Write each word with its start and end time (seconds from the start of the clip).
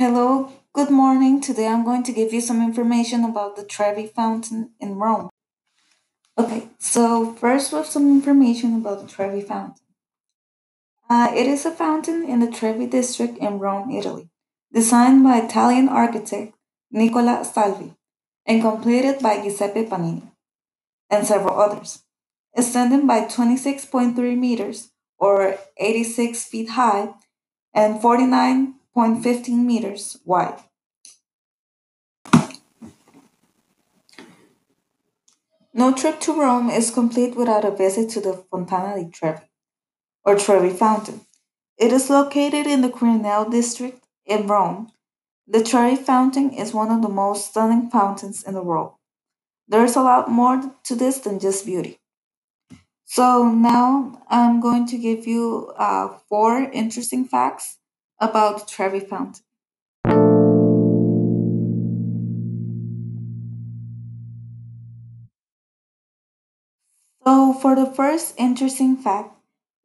Hello, 0.00 0.50
good 0.72 0.88
morning. 0.88 1.42
Today 1.42 1.66
I'm 1.66 1.84
going 1.84 2.02
to 2.04 2.12
give 2.12 2.32
you 2.32 2.40
some 2.40 2.62
information 2.62 3.22
about 3.22 3.56
the 3.56 3.62
Trevi 3.62 4.06
Fountain 4.06 4.70
in 4.80 4.94
Rome. 4.94 5.28
Okay, 6.38 6.68
so 6.78 7.34
first 7.34 7.70
with 7.70 7.84
some 7.84 8.08
information 8.08 8.76
about 8.76 9.02
the 9.02 9.06
Trevi 9.06 9.42
Fountain. 9.42 9.84
Uh, 11.10 11.30
it 11.36 11.46
is 11.46 11.66
a 11.66 11.70
fountain 11.70 12.24
in 12.24 12.40
the 12.40 12.50
Trevi 12.50 12.86
district 12.86 13.36
in 13.36 13.58
Rome, 13.58 13.90
Italy, 13.90 14.30
designed 14.72 15.22
by 15.22 15.36
Italian 15.36 15.90
architect 15.90 16.54
Nicola 16.90 17.44
Salvi 17.44 17.92
and 18.46 18.62
completed 18.62 19.20
by 19.20 19.42
Giuseppe 19.42 19.84
Pannini 19.84 20.30
and 21.10 21.26
several 21.26 21.60
others. 21.60 22.04
Extending 22.56 23.06
by 23.06 23.26
26.3 23.26 24.16
meters 24.38 24.92
or 25.18 25.58
86 25.76 26.42
feet 26.44 26.70
high 26.70 27.12
and 27.74 28.00
49.15 28.96 29.64
meters 29.64 30.16
wide. 30.24 30.58
No 35.72 35.94
trip 35.94 36.18
to 36.20 36.32
Rome 36.32 36.68
is 36.68 36.90
complete 36.90 37.36
without 37.36 37.64
a 37.64 37.70
visit 37.70 38.10
to 38.10 38.20
the 38.20 38.32
Fontana 38.50 38.96
di 38.96 39.08
Trevi, 39.08 39.48
or 40.24 40.36
Trevi 40.36 40.70
Fountain. 40.70 41.20
It 41.78 41.92
is 41.92 42.10
located 42.10 42.66
in 42.66 42.80
the 42.80 42.90
Quirinal 42.90 43.50
district 43.50 44.04
in 44.26 44.48
Rome. 44.48 44.90
The 45.46 45.62
Trevi 45.62 45.96
Fountain 45.96 46.50
is 46.50 46.74
one 46.74 46.90
of 46.90 47.02
the 47.02 47.08
most 47.08 47.50
stunning 47.50 47.88
fountains 47.88 48.42
in 48.42 48.54
the 48.54 48.62
world. 48.62 48.94
There's 49.68 49.94
a 49.94 50.02
lot 50.02 50.28
more 50.28 50.74
to 50.84 50.94
this 50.96 51.18
than 51.18 51.38
just 51.38 51.64
beauty. 51.64 52.00
So 53.04 53.48
now 53.48 54.22
I'm 54.28 54.60
going 54.60 54.86
to 54.86 54.98
give 54.98 55.26
you 55.26 55.72
uh, 55.76 56.18
four 56.28 56.70
interesting 56.72 57.24
facts 57.24 57.78
about 58.20 58.60
the 58.60 58.66
Trevi 58.66 59.00
Fountain. 59.00 59.44
So 67.24 67.52
for 67.54 67.74
the 67.74 67.86
first 67.86 68.34
interesting 68.38 68.96
fact, 68.96 69.34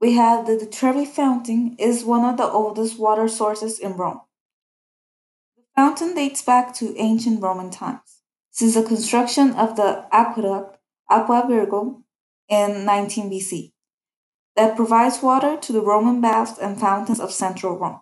we 0.02 0.14
have 0.14 0.46
that 0.48 0.60
the 0.60 0.66
Trevi 0.66 1.06
Fountain 1.06 1.76
is 1.80 2.04
one 2.04 2.26
of 2.26 2.38
the 2.38 2.44
oldest 2.44 3.00
water 3.00 3.28
sources 3.28 3.80
in 3.80 3.94
Rome. 3.94 4.22
The 5.56 5.64
fountain 5.76 6.16
dates 6.16 6.42
back 6.42 6.74
to 6.76 6.98
ancient 6.98 7.42
Roman 7.42 7.70
times, 7.72 8.22
since 8.52 8.76
the 8.76 8.84
construction 8.84 9.52
of 9.54 9.76
the 9.76 10.06
aqueduct 10.12 10.78
Aqua 11.10 11.46
Virgo 11.48 12.04
in 12.50 12.86
19 12.86 13.30
BC, 13.32 13.72
that 14.56 14.76
provides 14.76 15.22
water 15.22 15.58
to 15.58 15.72
the 15.72 15.82
Roman 15.82 16.22
baths 16.22 16.58
and 16.58 16.80
fountains 16.80 17.20
of 17.20 17.32
central 17.32 17.78
Rome. 17.78 18.02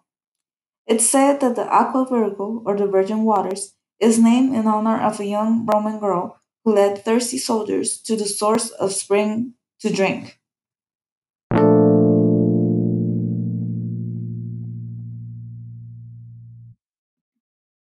It's 0.86 1.10
said 1.10 1.40
that 1.40 1.56
the 1.56 1.66
Aqua 1.68 2.06
Virgo, 2.10 2.62
or 2.66 2.76
the 2.76 2.88
Virgin 2.88 3.24
Waters, 3.24 3.76
is 4.00 4.20
named 4.20 4.54
in 4.54 4.68
honor 4.68 5.00
of 5.00 5.20
a 5.20 5.26
young 5.26 5.66
Roman 5.66 5.98
girl 6.00 6.42
who 6.66 6.74
led 6.74 7.04
thirsty 7.04 7.38
soldiers 7.38 7.98
to 8.02 8.18
the 8.18 8.26
source 8.26 8.70
of 8.70 8.92
spring 8.92 9.54
to 9.80 9.90
drink. 9.90 10.40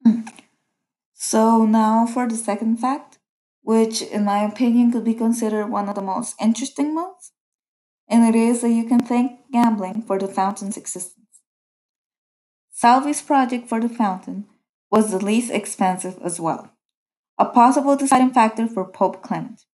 Hmm. 0.06 0.22
So 1.14 1.66
now 1.66 2.06
for 2.06 2.28
the 2.28 2.38
second 2.38 2.78
fact, 2.78 3.18
which 3.64 4.04
in 4.04 4.26
my 4.26 4.44
opinion 4.44 4.92
could 4.92 5.06
be 5.06 5.16
considered 5.16 5.68
one 5.68 5.90
of 5.90 5.96
the 5.96 6.02
most 6.02 6.36
interesting 6.40 6.94
ones, 6.94 7.32
and 8.08 8.24
it 8.24 8.38
is 8.38 8.62
that 8.62 8.70
you 8.70 8.86
can 8.86 9.00
thank 9.00 9.52
gambling 9.52 10.04
for 10.04 10.20
the 10.20 10.28
fountain's 10.28 10.78
existence. 10.78 11.21
Salvi's 12.82 13.22
project 13.22 13.70
for 13.70 13.80
the 13.80 13.88
fountain 13.88 14.48
was 14.90 15.12
the 15.12 15.24
least 15.24 15.52
expensive 15.52 16.18
as 16.24 16.40
well, 16.40 16.72
a 17.38 17.46
possible 17.46 17.96
deciding 17.96 18.32
factor 18.32 18.68
for 18.68 18.84
Pope 18.84 19.22
Clement. 19.22 19.66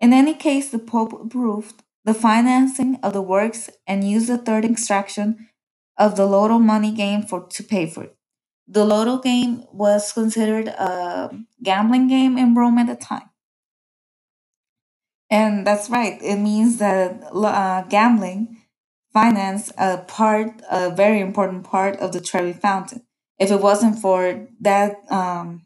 In 0.00 0.12
any 0.12 0.34
case, 0.34 0.70
the 0.70 0.78
Pope 0.78 1.14
approved 1.14 1.82
the 2.04 2.12
financing 2.12 2.98
of 3.02 3.14
the 3.14 3.22
works 3.22 3.70
and 3.86 4.04
used 4.04 4.26
the 4.28 4.36
third 4.36 4.66
extraction 4.66 5.48
of 5.96 6.16
the 6.16 6.26
Lotto 6.26 6.58
money 6.58 6.92
game 6.92 7.22
for 7.22 7.46
to 7.46 7.62
pay 7.64 7.86
for 7.86 8.04
it. 8.04 8.16
The 8.68 8.84
Lotto 8.84 9.16
game 9.18 9.64
was 9.72 10.12
considered 10.12 10.68
a 10.68 11.30
gambling 11.62 12.06
game 12.06 12.36
in 12.36 12.54
Rome 12.54 12.76
at 12.76 12.88
the 12.88 12.96
time. 12.96 13.30
And 15.30 15.66
that's 15.66 15.88
right, 15.88 16.20
it 16.22 16.36
means 16.36 16.76
that 16.76 17.24
uh, 17.32 17.82
gambling 17.88 18.55
financed 19.16 19.72
a 19.78 19.96
part, 19.96 20.60
a 20.70 20.90
very 20.90 21.20
important 21.20 21.64
part 21.64 21.96
of 22.00 22.12
the 22.12 22.20
Trevi 22.20 22.52
Fountain. 22.52 23.00
If 23.38 23.50
it 23.50 23.62
wasn't 23.62 23.98
for 23.98 24.46
that 24.60 25.10
um, 25.10 25.64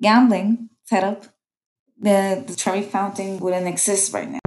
gambling 0.00 0.70
setup, 0.84 1.24
the, 2.00 2.42
the 2.46 2.56
Trevi 2.56 2.86
Fountain 2.86 3.38
wouldn't 3.38 3.68
exist 3.68 4.14
right 4.14 4.30
now. 4.30 4.38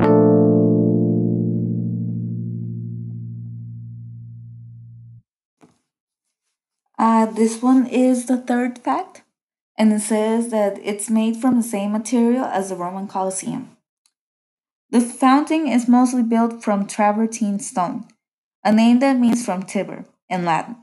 Uh, 6.97 7.27
this 7.27 7.61
one 7.61 7.85
is 7.85 8.25
the 8.25 8.37
third 8.37 8.79
fact, 8.79 9.21
and 9.77 9.93
it 9.93 10.01
says 10.01 10.49
that 10.49 10.79
it's 10.83 11.11
made 11.11 11.37
from 11.37 11.57
the 11.57 11.67
same 11.75 11.91
material 11.91 12.45
as 12.45 12.69
the 12.69 12.75
Roman 12.75 13.07
Colosseum. 13.07 13.77
The 14.91 14.99
fountain 14.99 15.67
is 15.67 15.87
mostly 15.87 16.21
built 16.21 16.61
from 16.61 16.85
travertine 16.85 17.59
stone, 17.59 18.07
a 18.61 18.73
name 18.73 18.99
that 18.99 19.17
means 19.17 19.45
from 19.45 19.63
Tiber 19.63 20.03
in 20.29 20.43
Latin, 20.43 20.75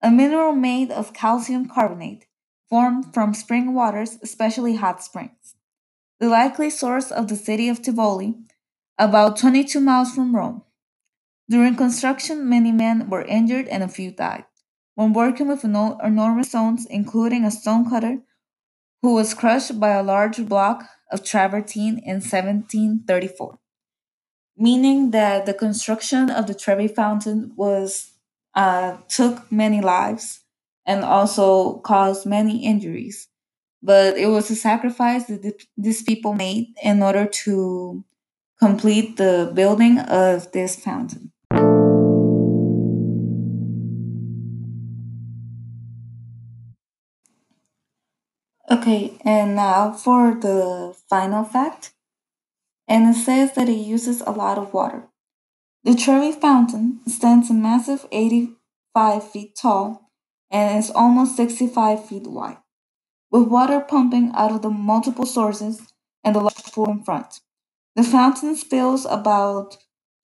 a 0.00 0.12
mineral 0.12 0.52
made 0.52 0.92
of 0.92 1.12
calcium 1.12 1.66
carbonate 1.68 2.26
formed 2.70 3.12
from 3.12 3.34
spring 3.34 3.74
waters, 3.74 4.16
especially 4.22 4.76
hot 4.76 5.02
springs. 5.02 5.56
The 6.20 6.28
likely 6.28 6.70
source 6.70 7.10
of 7.10 7.26
the 7.26 7.34
city 7.34 7.68
of 7.68 7.82
Tivoli, 7.82 8.36
about 8.96 9.36
22 9.38 9.80
miles 9.80 10.14
from 10.14 10.36
Rome. 10.36 10.62
During 11.50 11.74
construction, 11.74 12.48
many 12.48 12.70
men 12.70 13.10
were 13.10 13.22
injured 13.22 13.66
and 13.66 13.82
a 13.82 13.88
few 13.88 14.12
died 14.12 14.44
when 14.94 15.12
working 15.12 15.48
with 15.48 15.64
enormous 15.64 16.48
stones, 16.48 16.86
including 16.86 17.44
a 17.44 17.50
stonecutter 17.50 18.18
who 19.02 19.14
was 19.14 19.34
crushed 19.34 19.80
by 19.80 19.90
a 19.90 20.02
large 20.02 20.48
block 20.48 20.88
of 21.10 21.24
travertine 21.24 21.98
in 21.98 22.16
1734, 22.16 23.58
meaning 24.56 25.10
that 25.10 25.46
the 25.46 25.54
construction 25.54 26.30
of 26.30 26.46
the 26.46 26.54
Trevi 26.54 26.88
Fountain 26.88 27.52
was 27.56 28.12
uh, 28.54 28.96
took 29.08 29.50
many 29.52 29.80
lives 29.80 30.40
and 30.86 31.04
also 31.04 31.78
caused 31.80 32.26
many 32.26 32.64
injuries. 32.64 33.28
But 33.82 34.16
it 34.16 34.26
was 34.26 34.50
a 34.50 34.56
sacrifice 34.56 35.26
that 35.26 35.62
these 35.76 36.02
people 36.02 36.32
made 36.32 36.74
in 36.82 37.02
order 37.02 37.26
to 37.44 38.04
complete 38.58 39.16
the 39.16 39.52
building 39.54 39.98
of 39.98 40.50
this 40.52 40.76
fountain. 40.76 41.32
Okay, 48.68 49.16
and 49.24 49.54
now 49.54 49.92
for 49.92 50.34
the 50.34 50.92
final 51.08 51.44
fact. 51.44 51.94
And 52.88 53.14
it 53.14 53.18
says 53.18 53.54
that 53.54 53.68
it 53.68 53.78
uses 53.78 54.22
a 54.22 54.30
lot 54.30 54.58
of 54.58 54.72
water. 54.72 55.04
The 55.84 55.94
Trevi 55.94 56.32
Fountain 56.32 57.00
stands 57.06 57.50
a 57.50 57.54
massive 57.54 58.06
85 58.10 59.30
feet 59.30 59.54
tall 59.56 60.10
and 60.50 60.78
is 60.78 60.90
almost 60.90 61.36
65 61.36 62.04
feet 62.06 62.26
wide, 62.26 62.58
with 63.30 63.48
water 63.48 63.80
pumping 63.80 64.32
out 64.34 64.52
of 64.52 64.62
the 64.62 64.70
multiple 64.70 65.26
sources 65.26 65.82
and 66.24 66.34
the 66.34 66.40
large 66.40 66.72
pool 66.72 66.90
in 66.90 67.04
front. 67.04 67.40
The 67.94 68.02
fountain 68.02 68.56
spills 68.56 69.06
about 69.06 69.78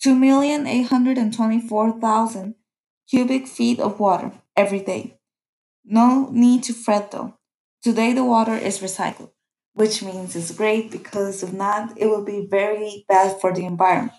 2,824,000 0.05 2.55
cubic 3.09 3.47
feet 3.47 3.79
of 3.79 4.01
water 4.01 4.33
every 4.57 4.81
day. 4.81 5.21
No 5.85 6.29
need 6.33 6.65
to 6.65 6.73
fret 6.73 7.13
though. 7.13 7.35
Today, 7.83 8.13
the 8.13 8.25
water 8.25 8.55
is 8.55 8.79
recycled, 8.79 9.31
which 9.75 10.05
means 10.05 10.37
it's 10.37 10.53
great 10.53 10.93
because 10.93 11.43
if 11.43 11.53
not, 11.53 11.99
it 11.99 12.07
will 12.07 12.25
be 12.25 12.47
very 12.49 13.05
bad 13.09 13.41
for 13.41 13.53
the 13.53 13.65
environment. 13.65 14.13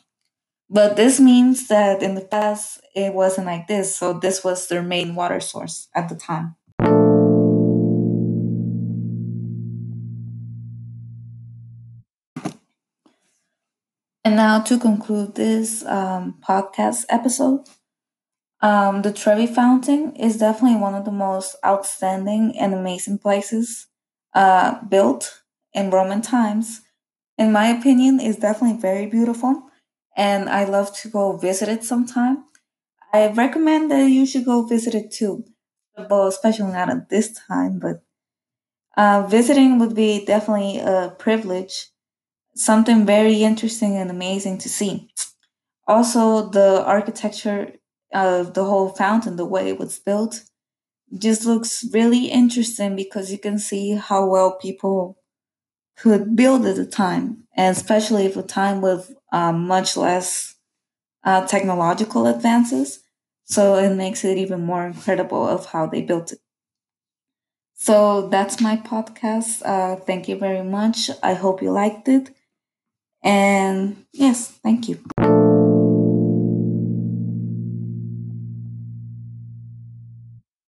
But 0.70 0.98
this 0.98 1.18
means 1.18 1.70
that 1.70 2.04
in 2.04 2.16
the 2.16 2.26
past, 2.26 2.82
it 2.94 3.14
wasn't 3.14 3.48
like 3.48 3.68
this, 3.68 3.96
so 3.96 4.12
this 4.12 4.44
was 4.44 4.68
their 4.68 4.84
main 4.84 5.16
water 5.16 5.40
source 5.40 5.88
at 5.96 6.10
the 6.10 6.16
time. 6.16 6.58
And 14.26 14.36
now 14.36 14.60
to 14.64 14.78
conclude 14.78 15.36
this 15.36 15.86
um, 15.86 16.36
podcast 16.46 17.06
episode, 17.08 17.70
um, 18.64 19.04
the 19.04 19.14
Trevi 19.14 19.48
Fountain 19.48 20.16
is 20.18 20.40
definitely 20.40 20.80
one 20.80 20.96
of 20.96 21.06
the 21.06 21.12
most 21.12 21.58
outstanding 21.66 22.56
and 22.60 22.74
amazing 22.74 23.20
places 23.20 23.88
uh, 24.36 24.84
built 24.86 25.44
in 25.74 25.92
Roman 25.92 26.24
times. 26.24 26.82
In 27.38 27.52
my 27.52 27.68
opinion, 27.70 28.20
is 28.20 28.38
definitely 28.38 28.80
very 28.82 29.08
beautiful, 29.08 29.64
and 30.18 30.50
I 30.50 30.66
love 30.66 30.96
to 31.00 31.10
go 31.10 31.38
visit 31.38 31.70
it 31.70 31.84
sometime. 31.86 32.46
I 33.14 33.30
recommend 33.30 33.92
that 33.92 34.10
you 34.10 34.26
should 34.26 34.46
go 34.46 34.64
visit 34.64 34.96
it 34.96 35.12
too, 35.12 35.46
well, 36.10 36.28
especially 36.28 36.72
not 36.74 36.90
at 36.92 37.10
this 37.10 37.34
time, 37.48 37.80
but 37.80 38.04
uh, 38.98 39.26
visiting 39.28 39.80
would 39.80 39.96
be 39.96 40.26
definitely 40.26 40.80
a 40.80 41.16
privilege, 41.18 41.88
something 42.56 43.06
very 43.06 43.44
interesting 43.44 43.98
and 43.98 44.12
amazing 44.12 44.58
to 44.60 44.70
see. 44.70 45.10
Also, 45.88 46.50
the 46.50 46.84
architecture 46.86 47.74
of 48.14 48.54
the 48.54 48.64
whole 48.66 48.90
fountain, 48.90 49.36
the 49.36 49.46
way 49.46 49.70
it 49.70 49.80
was 49.80 50.00
built, 50.00 50.44
just 51.18 51.46
looks 51.46 51.86
really 51.94 52.28
interesting 52.28 52.96
because 52.96 53.32
you 53.32 53.38
can 53.38 53.60
see 53.60 53.92
how 53.94 54.26
well 54.26 54.58
people 54.58 55.18
could 55.98 56.36
build 56.36 56.66
at 56.66 56.76
the 56.76 56.86
time, 56.86 57.46
and 57.56 57.76
especially 57.76 58.26
if 58.26 58.38
a 58.38 58.44
time 58.44 58.82
with 58.82 59.14
um, 59.32 59.68
much 59.68 59.98
less 59.98 60.56
uh, 61.24 61.46
technological 61.48 62.28
advances. 62.28 63.02
So 63.46 63.76
it 63.76 63.96
makes 63.96 64.24
it 64.26 64.38
even 64.38 64.66
more 64.66 64.86
incredible 64.88 65.48
of 65.48 65.68
how 65.68 65.88
they 65.88 66.02
built 66.02 66.34
it. 66.34 66.40
So 67.76 68.30
that's 68.30 68.62
my 68.62 68.78
podcast. 68.78 69.62
Uh, 69.66 69.98
thank 69.98 70.28
you 70.28 70.38
very 70.38 70.64
much. 70.64 71.10
I 71.22 71.34
hope 71.34 71.62
you 71.62 71.72
liked 71.72 72.08
it. 72.08 72.30
And 73.24 74.06
yes, 74.14 74.50
thank 74.64 74.90
you. 74.90 75.43